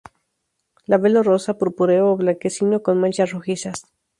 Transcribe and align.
Labelo 0.89 1.21
rosa, 1.29 1.53
purpúreo 1.59 2.03
ó 2.11 2.15
blanquecino, 2.23 2.77
con 2.85 2.95
manchas 3.01 3.29
rojizas. 3.33 3.77